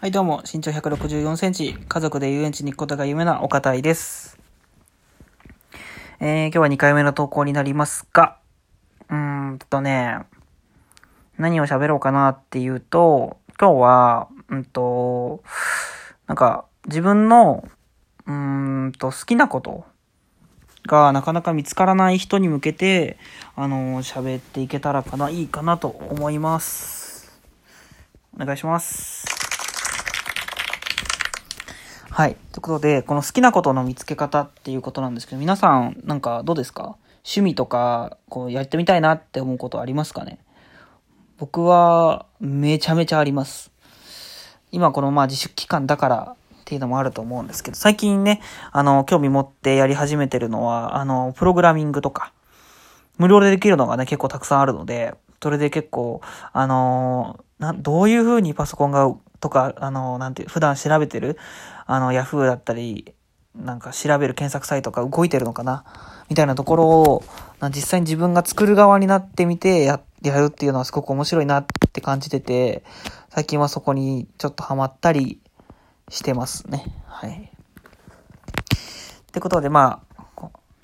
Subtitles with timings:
[0.00, 4.38] はい、どうも、身長164センチ、家族で遊園地に行くことが夢なお堅いです。
[6.20, 8.38] えー、今日は2回目の投稿になりますが、
[9.10, 9.16] うー
[9.54, 10.20] んとね、
[11.36, 15.42] 何を喋ろうかなっていうと、今日は、うんと、
[16.28, 17.68] なんか、自分の、
[18.24, 19.84] うーんと、好きなこと
[20.86, 23.18] がなかなか見つからない人に向けて、
[23.56, 27.36] あの喋っていけたらかな、いいかなと思います。
[28.40, 29.27] お願いします。
[32.18, 32.36] はい。
[32.50, 36.96] ということで、この好きなことの見つけ方っていうことなんですけど、皆さん、なんかどうですか？
[37.18, 40.40] 趣味とか、こう、やってみたいなって思うことありますかね？
[41.36, 43.70] 僕は、めちゃめちゃあります。
[44.72, 48.40] 今このまあ自粛期間だからっていうのもあると思うんですけど、最近ね、
[48.72, 52.32] あの、興味持ってやり始めてるのは、あの、プログラミングとか、
[53.16, 56.20] 無料でできるのがね、結構たくさんあるので、それで結構、
[56.52, 61.38] あのな、どういう風にパソコンが、とか、あのなんていう、普段調べてる、
[61.86, 63.14] あの、ヤフーだったり、
[63.54, 65.84] なんか調べる検索サイトが動いてるのかな
[66.28, 67.24] みたいなところを、
[67.60, 72.84] な実際に自分が作る側になってみてや、やるっていうのはすごく面白いなって感じてて、
[73.30, 75.40] 最近はそこにちょっとハマったり
[76.08, 76.84] してますね。
[77.06, 77.30] はい。
[77.30, 77.48] っ
[79.32, 80.08] てことで、まあ、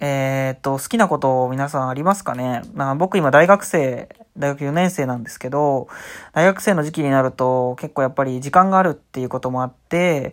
[0.00, 2.62] えーっと、好きなこと皆さんありますかね？
[2.74, 5.88] まあ僕今大学生、大学4年生なんですけど、
[6.32, 10.32] 大学生の時期になると結構やっぱり時間があるっていうこともあって、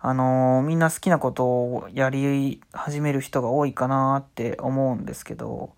[0.00, 5.70] あのーみんな好きなことをやり始める人が多いかなって思うんですけど、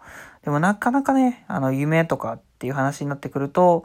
[0.44, 3.84] でもなかなかね、あの、夢とかっていう話になってくると、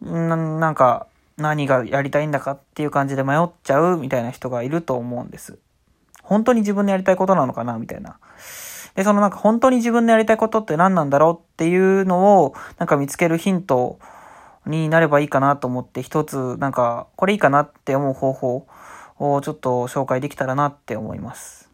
[0.00, 1.06] ななんか、
[1.36, 5.58] 何がやりたいんだかっていう感じで迷っちゃうみたいな人がいると思うんです。
[6.22, 8.18] 本当に自分のやりたいことなのかなみたいな。
[8.94, 13.98] で、そのなんか本当に自分のやりたいことって何なんだろうっていうのをなんか見つけるヒント
[14.66, 18.66] になればいいかなと思って一つなんかこれいいかなって思う方法
[19.18, 21.70] をちょっと紹介できたらなって思います。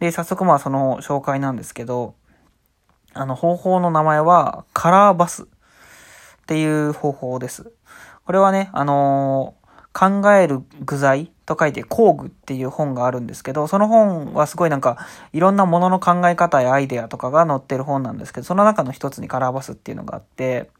[0.00, 2.14] で、早速まあその紹介なんですけど、
[3.14, 5.46] あの方法の名前はカラーバスっ
[6.46, 7.72] ていう方法です。
[8.24, 9.68] これはね、あのー
[9.98, 14.98] 考える具材と書いて工具っていう本があるんですけど、その本はすごいなんか
[15.32, 20.70] いろんなものの考え方やアイデアとかが載ってる本なんですけど、その中の一つにカラーバスっていうのがあって、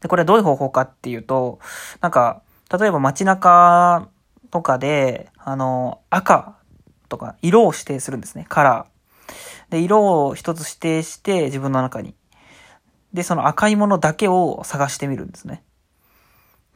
[0.00, 1.58] で、これどういう方法かっていうと、
[2.00, 2.40] なんか、
[2.76, 4.08] 例えば街中
[4.50, 6.56] とかで、あの、赤
[7.10, 9.72] とか色を指定するんですね、カラー。
[9.72, 12.14] で、色を一つ指定して自分の中に。
[13.12, 15.62] で、その赤いものだけを探してみるんですね。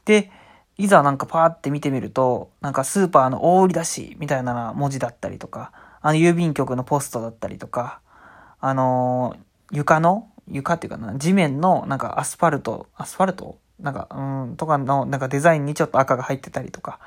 [0.05, 0.31] で、
[0.79, 8.01] いざなんかパーって見てみると、なんかスーパーの大売り出しみたいな文字だったりとか、あの郵便局のポストだったりとか、
[8.61, 13.59] あのー床の、床っていうかな、地面のなんかアスファルト、アスファルト？
[13.81, 17.01] なんか、うん、とかのなんかデザインにちょっと赤が入ってたりとか、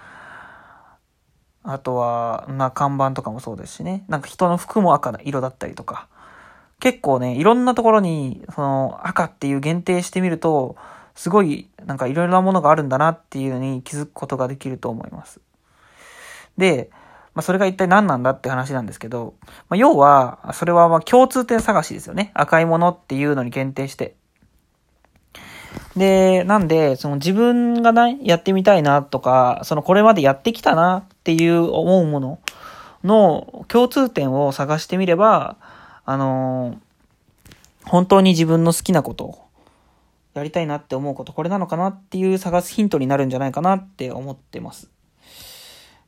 [1.63, 6.09] あとは、まあ看板とかもそうですしね、なんか人の服も赤な色だったりとか、
[6.81, 10.75] 結構ね、いろんなところに、その赤っていう限定してみると、
[11.15, 15.41] すごい、なんかいろいろなものがあるんだなっていうのに気づくことができると思います。
[16.57, 16.89] で、
[17.33, 19.35] まあ、それが一体何なんだって話なんですけど、
[19.69, 22.31] まあ、要は、それはまあ共通点探しですよね。
[22.33, 24.15] 赤いものっていうのに限定して。
[25.95, 32.39] で、なんで、その自分がな、やってみたいなとか、そのこれまでやってきたなっていう思うもの
[33.03, 35.57] の共通点を探してみれば、
[36.05, 36.89] あのー
[37.89, 39.39] 本当に自分の好きなこと
[40.39, 44.89] やりたいなって思うこと、これなのかなっていう探すヒントになるんじゃないかなって思ってます。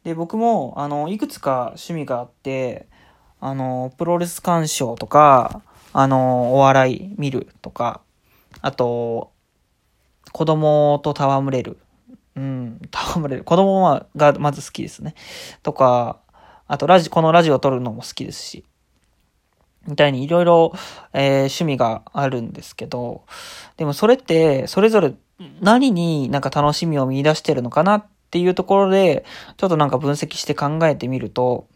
[0.04, 2.88] で、僕も、あの、いくつか趣味があって、
[3.40, 5.62] あの、プロレス鑑賞とか、
[5.94, 8.02] あの、お笑い見るとか、
[8.62, 9.32] あと、
[10.32, 11.78] 子供と戯れる。
[12.36, 13.44] うん、戯れる。
[13.44, 15.16] 子供はがまず好きですね。
[15.64, 16.22] とか、
[16.68, 18.64] あとラジ、このラジオを撮るのも好きですし。
[19.88, 20.74] みたいにいろいろ、
[21.14, 23.24] えー趣味があるんですけど、
[23.78, 25.14] でもそれって、それぞれ
[25.62, 29.26] 何になんか楽しみを見出してるのかなっていうところで、
[29.58, 31.68] ちょっとなんか分析して考えてみると、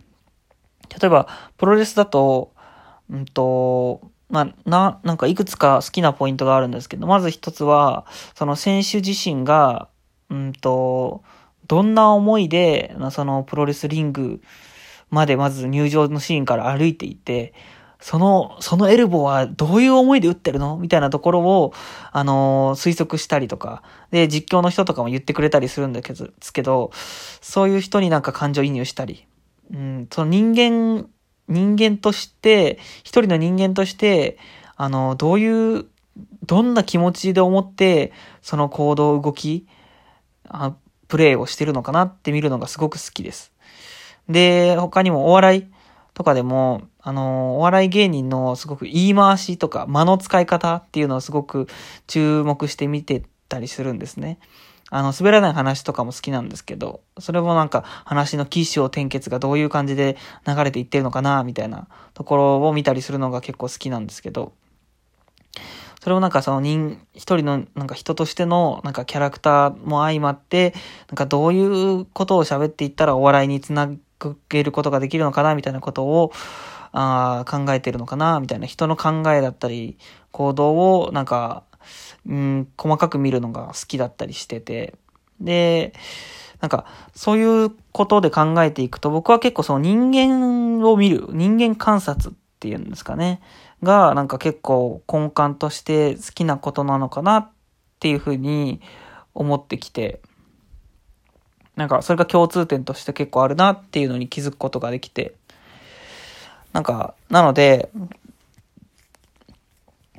[0.90, 2.54] 例えば、プロレスだと、
[3.10, 8.06] うんと、まあ、な、なんかいくつか好きなポイントがあるんですけど、まず一つは、
[8.36, 9.90] その選手自身が、
[10.30, 11.24] うんと、
[11.68, 14.42] どんな思いで、そのプロレスリング
[15.10, 17.54] までまず入場のシーンから歩いていて、
[18.06, 20.78] その、そのエルボーはどういう思いで打ってるの？
[20.78, 21.74] みたいなところを、
[22.12, 23.82] あのー推測したりとか、
[24.12, 26.92] で、実況の人とかも言ってくれたりするんだけど、ですけど、
[27.42, 29.26] そういう人になんか感情移入したり、
[29.74, 31.10] うん、その人間、
[31.48, 34.38] 人間として、一人の人間として、
[34.76, 35.86] あの、どういう、
[36.46, 38.14] どんな気持ちで思って、
[38.44, 39.66] その行動、動き、
[40.48, 40.76] あ
[41.08, 43.52] プレイをしてるのかなって見るのがすごく好きです。
[44.30, 45.66] で、他にもお笑い
[46.14, 51.68] とかでも、あの、お笑い芸人のすごく言い回しとか間の使い方っていうのをすごく
[52.08, 54.40] 注目して見てたりするんですね。
[54.90, 60.18] あの、滑らない話とかも好きなんですけど、それもなんか話の起承転結がどういう感じで
[60.48, 64.54] 流れていってるのかな、みたいなところを見たりするのが結構好きなんですけど、
[66.02, 70.74] それもなんかその人、一人のなんか人としてのなんかキャラクターも相まって、
[71.10, 73.92] なんかどういうことを喋っていったらお笑いにつな
[74.50, 76.32] げることができるのかなみたいなことを
[76.98, 79.98] あ考えてるのかなみたいな人の考えだったり
[80.32, 81.64] 行動をなんか、
[82.26, 84.96] うん、細かく見るのが好きだったりしてて、
[85.40, 85.94] で、
[86.62, 93.42] なんか、そういうことで考えていくと、僕は結構その人間を見る、人間観察っていうんですかね。
[93.84, 97.50] が、なんか結構根幹として好きなことなのかなっ
[98.00, 98.82] ていうふうに
[99.34, 100.22] 思ってきて、
[101.76, 105.36] なんかそれが共通点として結構あるなっていうのに気づくことができて、
[106.76, 107.90] なんか、なので、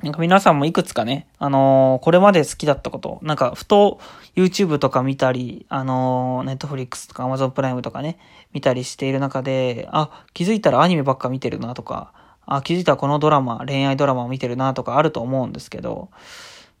[0.01, 3.99] なんか皆さんもいくつかね、あのー、これまで好きだったこと、なんかふと
[4.35, 8.17] YouTube とか見たり、あのー、Netflix とか Amazon プライムとかね、
[8.53, 12.11] 見たりしている中で、あ、気づいたらアニメばっか見てるなとか、
[12.47, 16.09] あ、気づいたらこのドラマ、恋愛ドラマを見てるなとかあると思うんですけど、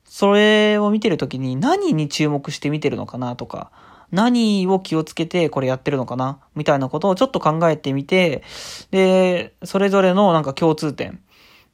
[0.05, 3.69] それを見てるときに何に注目して見てるのかなとか、
[4.11, 6.39] 何を気をつけてこれやってるのかな？
[6.55, 8.43] みたいなことをちょっと考えてみて、
[8.91, 11.21] で、それぞれのなんか共通点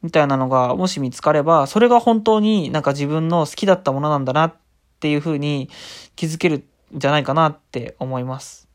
[0.01, 4.56] みたいなのがもし見つかれば、それが本当になんか自分の好きだったものなんだなっ
[5.00, 5.69] ていうふうに
[6.15, 6.65] 気づける
[6.95, 8.68] んじゃないかなって思います。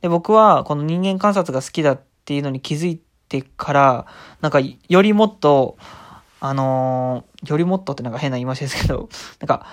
[0.00, 4.06] で、僕はこの人間観察が好きだっていうのに気づいてから、
[4.40, 5.76] なんか、よりもっと、
[6.38, 9.08] あのー、よりもっとってなんか変な言い回しですけど、
[9.40, 9.66] なんか、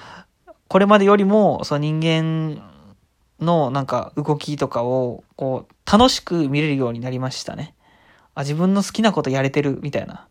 [0.69, 2.63] これまでよりも、その人間
[3.39, 7.75] のなんか動きとかを、こう、楽しく見れるようになりましたね。
[8.35, 10.27] あ、自分の好きなことやれてる、みたいな。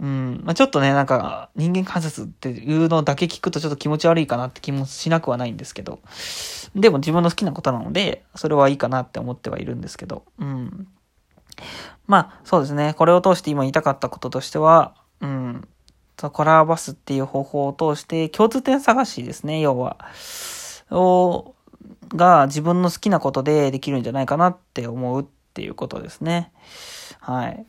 [0.00, 0.40] うん。
[0.44, 6.00] まあ、ちょっとね、なんか、人間観察っていうのだけ聞くとちょっと気持ち悪いかなって気もしなくはないんですけど。
[6.74, 10.24] でも自分の好きなことなので、それはいいかなって思ってはいるんですけど。
[10.38, 10.88] うん。
[12.06, 12.94] まあ、そうですね。
[12.94, 15.68] これを通して今言いたかったこととしては、うん、
[16.16, 19.98] コラーバスっていう方法を通して共通点探しですね、要は。
[20.90, 21.54] を、
[22.14, 26.52] が自分の好きなことでできるんじゃないかなって思うっていうことですね。
[27.20, 27.66] はい。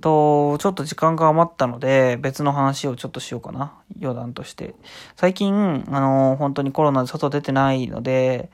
[0.00, 3.74] と、ちょっと時間が余ったので、別の話をちょっとしようかな。
[4.00, 4.74] 余談として。
[5.16, 8.50] 最近、あの、本当にコロナで外出てないので、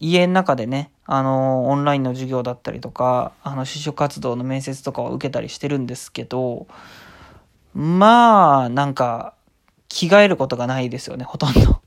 [0.00, 6.66] 家の中でね、あの、オンラインの授業だったりとか、あの、就職活動の面接とかを受けたりしてるんですけど、
[7.74, 9.34] まあ、なんか、
[9.88, 11.83] 着替えることがないですよね、ほとんど。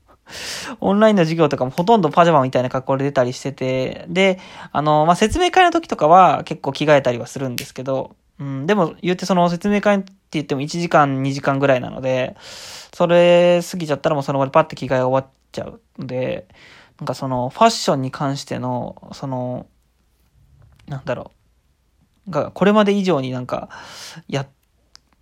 [0.80, 4.38] オンラインの授業とかもほとんどパジャマみたいな格好で出たりしてて、で、
[4.72, 16.46] あの、まあ、説明会の時とかは結構着替えたりはするんですけど、うん、でも言ってその説明会って言っても1時間2時間ぐらいなので、それ過ぎちゃったらもうその場でパッて着替え終わっちゃうので、
[16.98, 19.66] なんかそのファッションに関しての、その、
[20.86, 21.32] なんだろ
[22.26, 23.68] う、が、これまで以上になんか、
[24.28, 24.48] やっ、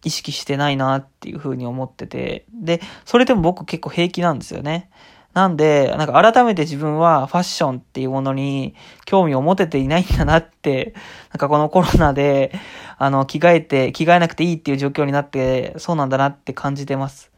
[0.04, 4.90] 意識してないなっていうふうに思ってて、で、それでも僕結構平気なんですよね。
[5.36, 8.74] なんで、なんか改めて自分はファッションっていうものに
[9.04, 10.94] 興味を持てていないんだなって、
[11.30, 12.52] なんかこのコロナで、
[12.96, 17.30] あの、着替えて、着替えなくていいっていう状況になって、そうなんだなって感じてます。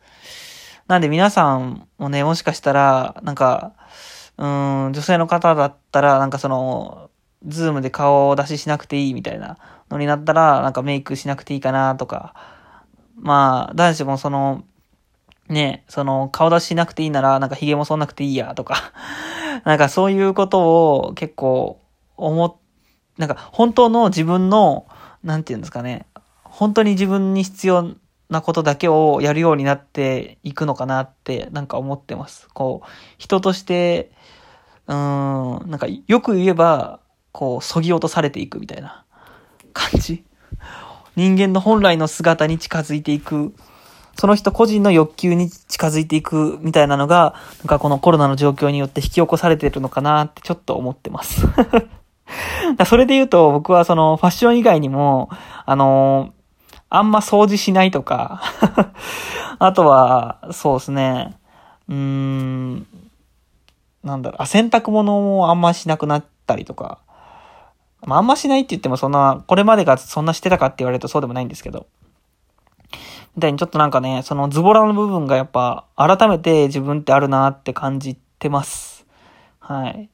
[0.87, 3.73] なんで皆さんもね、もしかしたら、なんか、
[4.37, 7.11] うん、女性の方だったら、なんかその、
[7.47, 9.59] ズームで顔を出ししなくていいみたいな
[9.91, 12.35] のになったら、なんかメイクしなくていいかなとか、
[13.17, 14.65] まあ、男子もその、
[15.49, 18.93] ね、その、顔出ししなくていいなら、なんか髭も剃んなくていいやとか、
[19.65, 21.81] なんかそういうことを結構
[22.17, 22.55] 思っ、
[23.17, 24.87] なんか本当の自分の、
[25.25, 26.07] なんていうんですかね、
[26.43, 27.95] 本当に自分に必要
[28.29, 32.49] なことだけをやるようになっていくのかなってなんか思ってます。
[32.53, 34.13] こう、人として
[34.89, 37.01] うん、なんかよく言えば、
[37.33, 39.05] こう、そぎ落とされていくみたいな。
[39.79, 40.25] 感じ。
[41.17, 43.55] 人間の本来の姿に近づいていく、
[44.19, 51.47] その人個人の欲求に近づいていくみたいなのが、なんかこのコロナの状況によって引き起こされてるのかなってちょっと思ってます。
[52.87, 55.31] それで言うと僕はそのファッション以外にも、
[55.65, 56.33] あの
[56.91, 58.43] あんま掃除しないとか
[59.59, 61.37] あとは、そうですね、
[61.89, 62.87] うーん、
[64.05, 66.99] なんだろう、洗濯物もあんましなくなったりとか、
[68.07, 71.87] まあ、あんましないって言ってもそんな、これまでがそんなしてたかって言われるとそうでもないんですけど、
[73.37, 79.07] みたいにちょっとなんかね、そのズボラの部分がやっぱ改めて自分ってあるなって感じてます。
[79.61, 80.09] はい。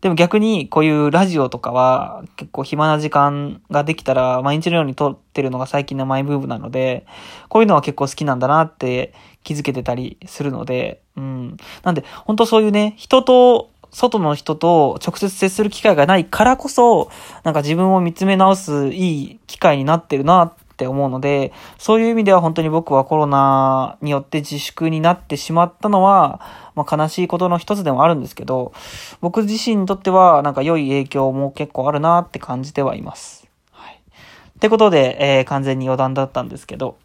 [0.00, 7.06] でも逆にこういうラジオとかは結構暇な時間ができたら毎日のように撮ってるのが最近のマイブームなので、
[7.48, 9.12] こういうのは結構好きなんだなって
[9.44, 11.56] 気づけてたりするので、うん。
[11.82, 17.10] なんで本当そういうね、人と外の人と直接接する機会がないからこそ、
[17.44, 26.40] なんか自分を見つめ直すいい機会になってるなって思うので、そういう意味では本当に僕はコロナによって自粛になってしまったのは、
[26.74, 28.72] まあ、悲しいことの一つでもあるんですけど、
[29.20, 33.48] 僕自身にとってはなんか良い影響も結構あるなって感じてはいます。
[33.72, 33.94] はい。
[33.94, 36.96] ってことで、えー、完全に余談だったんですけど、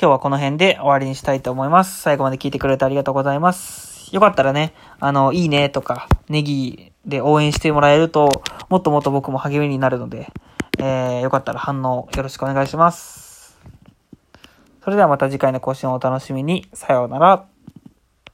[0.00, 2.00] 今日はこの辺で終わりにしたいと思います。
[2.00, 3.93] 最後まで聞いてくれてありがとうございます。
[4.12, 10.28] よかったらね、あの、いいねとか、ネギで応援してもらえると、もっともっと僕も励みになるので、
[10.78, 13.58] えー、よかったら反応よろしくお願いします。
[14.82, 16.68] それではまた次回の更新をお楽しみに。
[16.74, 17.53] さようなら。